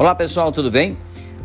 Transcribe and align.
Olá 0.00 0.14
pessoal, 0.14 0.50
tudo 0.50 0.70
bem? 0.70 0.96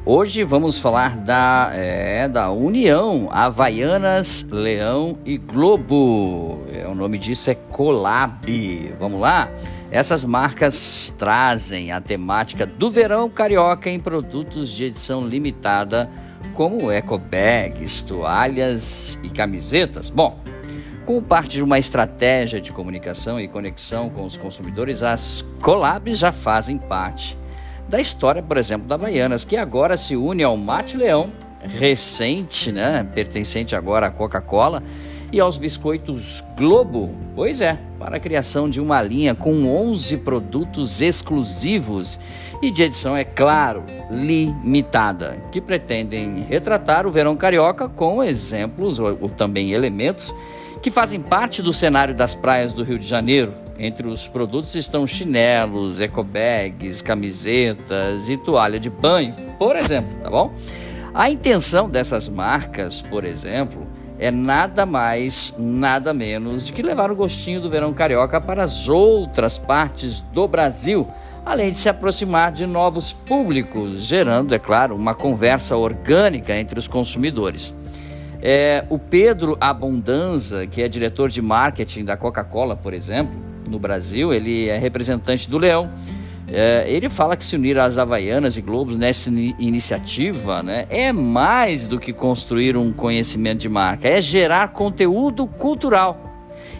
Hoje 0.06 0.42
vamos 0.46 0.80
falar 0.80 1.18
da, 1.18 1.72
é, 1.74 2.26
da 2.30 2.52
União 2.52 3.28
Havaianas, 3.30 4.48
Leão 4.50 5.18
e 5.26 5.38
Globo. 5.38 6.64
É, 6.72 6.88
o 6.88 6.96
nome 6.96 7.18
disso 7.18 7.52
é 7.52 7.56
Colab. 7.56 8.94
Vamos 8.98 9.20
lá? 9.20 9.52
Essas 9.92 10.24
marcas 10.24 11.14
trazem 11.18 11.92
a 11.92 12.00
temática 12.00 12.66
do 12.66 12.90
verão 12.90 13.30
carioca 13.30 13.90
em 13.90 14.00
produtos 14.00 14.70
de 14.70 14.86
edição 14.86 15.28
limitada, 15.28 16.10
como 16.54 16.90
eco 16.90 17.18
bags, 17.18 18.04
toalhas 18.04 19.20
e 19.22 19.28
camisetas. 19.28 20.10
Bom, 20.10 20.40
como 21.06 21.22
parte 21.22 21.58
de 21.58 21.62
uma 21.62 21.78
estratégia 21.78 22.62
de 22.62 22.72
comunicação 22.72 23.38
e 23.38 23.50
conexão 23.50 24.10
com 24.10 24.24
os 24.24 24.38
consumidores, 24.38 25.04
as 25.04 25.44
collabs 25.62 26.18
já 26.18 26.32
fazem 26.32 26.78
parte 26.78 27.38
da 27.88 28.00
história, 28.00 28.42
por 28.42 28.58
exemplo, 28.58 28.88
da 28.88 28.96
Havaianas, 28.96 29.44
que 29.44 29.56
agora 29.56 29.98
se 29.98 30.16
une 30.16 30.44
ao 30.44 30.58
Mate 30.58 30.98
Leão, 30.98 31.32
recente, 31.64 32.72
né, 32.72 33.08
pertencente 33.14 33.76
agora 33.76 34.08
à 34.08 34.12
Coca-Cola, 34.12 34.84
e 35.32 35.40
aos 35.40 35.58
biscoitos 35.58 36.44
Globo, 36.56 37.14
pois 37.36 37.60
é, 37.60 37.78
para 38.00 38.18
a 38.18 38.20
criação 38.20 38.70
de 38.70 38.80
uma 38.80 39.02
linha 39.02 39.36
com 39.36 39.66
11 39.66 40.18
produtos 40.18 41.02
exclusivos. 41.02 42.20
E 42.62 42.72
de 42.72 42.84
edição, 42.84 43.18
é 43.18 43.26
claro, 43.26 43.84
limitada, 44.10 45.38
que 45.52 45.60
pretendem 45.60 46.46
retratar 46.48 47.06
o 47.06 47.12
verão 47.12 47.36
carioca 47.36 47.90
com 47.90 48.24
exemplos 48.24 48.98
ou, 48.98 49.18
ou 49.20 49.30
também 49.30 49.72
elementos 49.72 50.34
que 50.82 50.92
fazem 50.92 51.20
parte 51.20 51.62
do 51.62 51.74
cenário 51.74 52.14
das 52.14 52.36
praias 52.36 52.74
do 52.74 52.84
Rio 52.84 53.00
de 53.00 53.08
Janeiro, 53.08 53.54
entre 53.78 54.08
os 54.08 54.28
produtos 54.28 54.76
estão 54.76 55.06
chinelos, 55.06 56.00
ecobags, 56.00 57.02
camisetas 57.02 58.30
e 58.30 58.38
toalha 58.38 58.80
de 58.80 58.90
banho, 58.90 59.36
por 59.58 59.76
exemplo, 59.76 60.18
tá 60.22 60.30
bom? 60.30 60.54
A 61.14 61.30
intenção 61.30 61.90
dessas 61.90 62.28
marcas, 62.28 63.02
por 63.02 63.24
exemplo, 63.24 63.88
é 64.18 64.32
nada 64.32 64.86
mais, 64.86 65.54
nada 65.58 66.14
menos 66.14 66.66
de 66.66 66.74
que 66.74 66.82
levar 66.82 67.12
o 67.12 67.16
gostinho 67.16 67.62
do 67.62 67.70
verão 67.70 67.94
carioca 67.94 68.40
para 68.40 68.64
as 68.64 68.88
outras 68.88 69.58
partes 69.58 70.22
do 70.22 70.48
Brasil, 70.48 71.08
além 71.46 71.72
de 71.72 71.80
se 71.80 71.90
aproximar 71.90 72.52
de 72.52 72.66
novos 72.66 73.12
públicos, 73.14 74.02
gerando, 74.02 74.56
é 74.56 74.60
claro, 74.60 74.96
uma 74.96 75.14
conversa 75.14 75.76
orgânica 75.76 76.56
entre 76.56 76.80
os 76.80 76.88
consumidores. 76.88 77.74
É, 78.42 78.86
o 78.90 79.00
Pedro 79.00 79.58
Abundanza, 79.60 80.68
que 80.68 80.82
é 80.82 80.88
diretor 80.88 81.30
de 81.30 81.42
marketing 81.42 82.06
da 82.06 82.16
Coca-Cola, 82.16 82.76
por 82.76 82.94
exemplo, 82.94 83.55
no 83.70 83.80
Brasil, 83.80 84.34
ele 84.34 84.68
é 84.68 84.78
representante 84.78 85.50
do 85.50 85.58
Leão. 85.58 85.90
É, 86.48 86.86
ele 86.88 87.10
fala 87.10 87.36
que 87.36 87.44
se 87.44 87.56
unir 87.56 87.78
às 87.80 87.98
Havaianas 87.98 88.56
e 88.56 88.62
Globos 88.62 88.98
nessa 88.98 89.32
iniciativa 89.32 90.62
né, 90.62 90.86
é 90.90 91.12
mais 91.12 91.88
do 91.88 92.00
que 92.00 92.14
construir 92.14 92.78
um 92.78 92.94
conhecimento 92.94 93.62
de 93.62 93.70
marca, 93.70 94.08
é 94.08 94.22
gerar 94.22 94.68
conteúdo 94.70 95.48
cultural. 95.48 96.25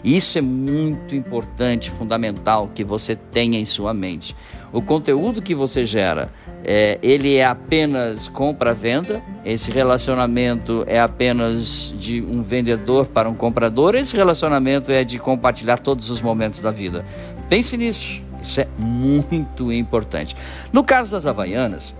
Isso 0.06 0.38
é 0.38 0.40
muito 0.40 1.16
importante, 1.16 1.90
fundamental 1.90 2.70
que 2.72 2.84
você 2.84 3.16
tenha 3.16 3.58
em 3.58 3.64
sua 3.64 3.92
mente. 3.92 4.36
O 4.72 4.80
conteúdo 4.80 5.42
que 5.42 5.52
você 5.52 5.84
gera, 5.84 6.30
é, 6.62 6.96
ele 7.02 7.34
é 7.34 7.44
apenas 7.44 8.28
compra-venda, 8.28 9.20
esse 9.44 9.72
relacionamento 9.72 10.84
é 10.86 11.00
apenas 11.00 11.92
de 11.98 12.22
um 12.22 12.40
vendedor 12.40 13.06
para 13.06 13.28
um 13.28 13.34
comprador, 13.34 13.96
esse 13.96 14.16
relacionamento 14.16 14.92
é 14.92 15.02
de 15.02 15.18
compartilhar 15.18 15.78
todos 15.78 16.08
os 16.08 16.22
momentos 16.22 16.60
da 16.60 16.70
vida. 16.70 17.04
Pense 17.48 17.76
nisso, 17.76 18.22
isso 18.40 18.60
é 18.60 18.68
muito 18.78 19.72
importante. 19.72 20.36
No 20.72 20.84
caso 20.84 21.10
das 21.10 21.26
Havaianas, 21.26 21.96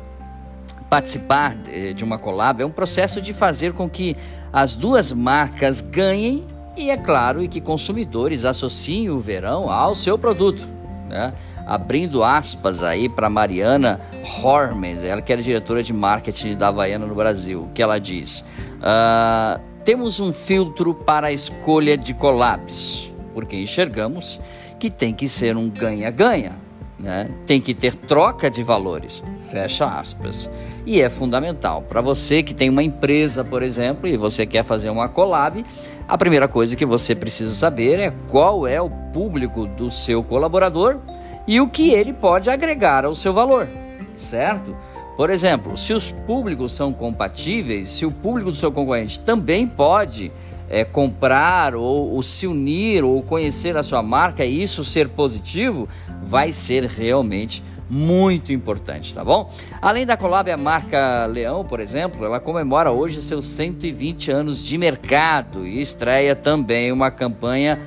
participar 0.89 1.57
de 1.97 2.05
uma 2.05 2.19
collab 2.19 2.63
é 2.63 2.65
um 2.67 2.71
processo 2.71 3.21
de 3.21 3.33
fazer 3.33 3.73
com 3.73 3.91
que 3.91 4.17
as 4.53 4.77
duas 4.77 5.11
marcas 5.11 5.81
ganhem 5.81 6.45
e 6.77 6.91
é 6.91 6.97
claro, 6.97 7.47
que 7.49 7.61
consumidores 7.61 8.45
associem 8.45 9.09
o 9.09 9.19
verão 9.19 9.71
ao 9.71 9.95
seu 9.95 10.19
produto. 10.19 10.69
Né? 11.09 11.33
Abrindo 11.67 12.23
aspas 12.23 12.83
aí 12.83 13.09
para 13.09 13.31
Mariana 13.31 14.01
Hormes, 14.43 15.03
ela 15.03 15.23
que 15.23 15.33
é 15.33 15.37
diretora 15.37 15.83
de 15.83 15.93
marketing 15.93 16.57
da 16.57 16.69
Havaiana 16.69 17.07
no 17.07 17.15
Brasil, 17.15 17.69
que 17.75 17.83
ela 17.83 17.99
diz: 17.99 18.45
uh, 18.79 19.61
temos 19.85 20.21
um 20.21 20.33
filtro 20.33 20.95
para 20.95 21.29
a 21.29 21.33
escolha 21.33 21.97
de 21.97 22.13
collabs, 22.13 23.13
porque 23.35 23.57
enxergamos 23.57 24.41
que 24.79 24.91
tem 24.91 25.15
que 25.15 25.29
ser 25.29 25.57
um 25.57 25.71
ganha-ganha 25.71 26.66
né? 27.07 27.31
Tem 27.47 27.61
que 27.61 27.73
ter 27.73 27.95
troca 27.95 28.51
de 28.51 28.65
valores. 28.65 29.23
Fecha 29.49 29.87
aspas. 29.87 30.51
E 30.85 31.01
é 31.01 31.09
fundamental. 31.09 31.83
Para 31.83 32.01
você 32.01 32.43
que 32.43 32.53
tem 32.53 32.69
uma 32.69 32.83
empresa, 32.83 33.45
por 33.45 33.63
exemplo, 33.63 34.09
e 34.09 34.17
você 34.17 34.45
quer 34.45 34.65
fazer 34.65 34.91
uma 34.91 35.09
collab, 35.09 35.65
a 36.09 36.19
primeira 36.19 36.49
coisa 36.49 36.75
que 36.75 36.85
você 36.85 37.15
precisa 37.15 37.53
saber 37.53 38.01
é 38.01 38.13
qual 38.29 38.67
é 38.67 38.83
o 38.83 38.91
público 38.91 39.67
do 39.67 39.89
seu 39.89 40.23
colaborador 40.25 40.99
e 41.47 41.61
o 41.61 41.69
que 41.69 41.95
ele 41.95 42.13
pode 42.13 42.51
agregar 42.51 43.05
ao 43.05 43.15
seu 43.15 43.33
valor, 43.33 43.69
certo? 44.17 44.77
Por 45.17 45.31
exemplo, 45.31 45.77
se 45.79 45.93
os 45.93 46.11
públicos 46.11 46.73
são 46.73 46.93
compatíveis, 46.93 47.89
se 47.89 48.05
o 48.05 48.11
público 48.11 48.51
do 48.51 48.57
seu 48.57 48.73
concorrente 48.73 49.21
também 49.21 49.67
pode 49.67 50.33
é, 50.69 50.85
comprar 50.85 51.75
ou, 51.75 52.15
ou, 52.15 52.23
se 52.23 52.47
unir 52.47 53.05
ou 53.05 53.23
conhecer 53.23 53.77
a 53.77 53.83
sua 53.83 54.03
marca 54.03 54.45
e 54.45 54.63
isso 54.63 54.85
ser 54.85 55.09
positivo, 55.09 55.89
vai 56.25 56.53
ser 56.53 56.85
realmente 56.85 57.63
muito 57.89 58.53
importante, 58.53 59.15
tá 59.15 59.25
bom? 59.25 59.53
Além 59.81 60.05
da 60.05 60.17
collab, 60.17 60.51
a 60.51 60.57
marca 60.57 61.25
Leão, 61.27 61.65
por 61.65 61.79
exemplo, 61.79 62.25
ela 62.25 62.41
comemora 62.41 62.91
hoje 62.91 63.23
seus 63.23 63.45
120 63.45 64.31
anos 64.31 64.65
de 64.65 64.77
mercado 64.77 65.65
e 65.65 65.81
estreia 65.81 66.35
também 66.35 66.91
uma 66.91 67.11
campanha 67.11 67.79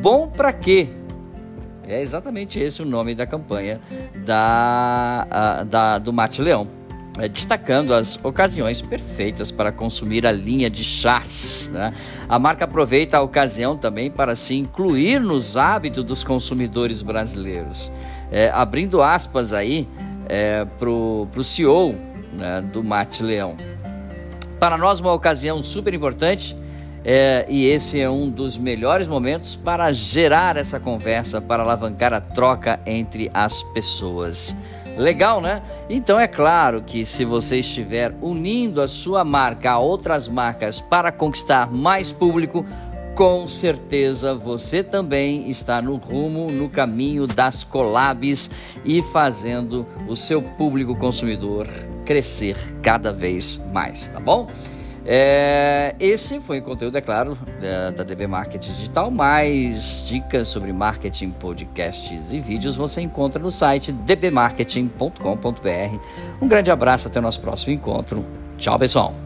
Bom 0.00 0.28
para 0.28 0.52
quê? 0.52 0.88
É 1.88 2.02
exatamente 2.02 2.60
esse 2.60 2.82
o 2.82 2.84
nome 2.84 3.14
da 3.14 3.26
campanha 3.26 3.80
da, 4.24 5.26
a, 5.30 5.64
da 5.64 5.98
do 5.98 6.12
Mate 6.12 6.42
Leão 6.42 6.68
destacando 7.30 7.94
as 7.94 8.18
ocasiões 8.22 8.82
perfeitas 8.82 9.50
para 9.50 9.72
consumir 9.72 10.26
a 10.26 10.32
linha 10.32 10.68
de 10.68 10.84
chás. 10.84 11.70
Né? 11.72 11.92
A 12.28 12.38
marca 12.38 12.64
aproveita 12.64 13.16
a 13.16 13.22
ocasião 13.22 13.76
também 13.76 14.10
para 14.10 14.34
se 14.34 14.54
incluir 14.54 15.20
nos 15.20 15.56
hábitos 15.56 16.04
dos 16.04 16.22
consumidores 16.22 17.00
brasileiros. 17.00 17.90
É, 18.30 18.50
abrindo 18.50 19.02
aspas 19.02 19.52
aí 19.52 19.88
é, 20.28 20.64
para 20.64 20.90
o 20.90 21.42
CEO 21.42 21.94
né, 22.32 22.60
do 22.72 22.84
Mate 22.84 23.22
Leão. 23.22 23.56
Para 24.58 24.76
nós, 24.76 25.00
uma 25.00 25.12
ocasião 25.12 25.62
super 25.62 25.94
importante. 25.94 26.56
É, 27.08 27.46
e 27.48 27.66
esse 27.66 28.00
é 28.00 28.10
um 28.10 28.28
dos 28.28 28.58
melhores 28.58 29.06
momentos 29.06 29.54
para 29.54 29.92
gerar 29.92 30.56
essa 30.56 30.80
conversa, 30.80 31.40
para 31.40 31.62
alavancar 31.62 32.12
a 32.12 32.20
troca 32.20 32.80
entre 32.84 33.30
as 33.32 33.62
pessoas. 33.72 34.56
Legal, 34.96 35.40
né? 35.42 35.62
Então 35.90 36.18
é 36.18 36.26
claro 36.26 36.82
que 36.82 37.04
se 37.04 37.24
você 37.24 37.58
estiver 37.58 38.14
unindo 38.22 38.80
a 38.80 38.88
sua 38.88 39.24
marca 39.24 39.72
a 39.72 39.78
outras 39.78 40.26
marcas 40.26 40.80
para 40.80 41.12
conquistar 41.12 41.70
mais 41.70 42.10
público, 42.10 42.64
com 43.14 43.46
certeza 43.46 44.34
você 44.34 44.82
também 44.82 45.50
está 45.50 45.80
no 45.82 45.96
rumo, 45.96 46.46
no 46.50 46.68
caminho 46.68 47.26
das 47.26 47.62
collabs 47.62 48.50
e 48.84 49.02
fazendo 49.02 49.86
o 50.08 50.16
seu 50.16 50.40
público 50.40 50.96
consumidor 50.96 51.66
crescer 52.04 52.56
cada 52.82 53.12
vez 53.12 53.60
mais, 53.72 54.08
tá 54.08 54.20
bom? 54.20 54.46
É, 55.08 55.94
esse 56.00 56.40
foi 56.40 56.58
o 56.58 56.62
conteúdo, 56.62 56.98
é 56.98 57.00
claro, 57.00 57.38
da, 57.60 57.92
da 57.92 58.02
DB 58.02 58.26
Marketing 58.26 58.72
Digital. 58.72 59.10
Mais 59.10 60.04
dicas 60.06 60.48
sobre 60.48 60.72
marketing, 60.72 61.30
podcasts 61.30 62.32
e 62.32 62.40
vídeos 62.40 62.74
você 62.74 63.00
encontra 63.00 63.40
no 63.40 63.50
site 63.50 63.92
dbmarketing.com.br. 63.92 66.42
Um 66.42 66.48
grande 66.48 66.70
abraço, 66.70 67.06
até 67.06 67.20
o 67.20 67.22
nosso 67.22 67.40
próximo 67.40 67.72
encontro. 67.72 68.24
Tchau, 68.58 68.78
pessoal! 68.78 69.25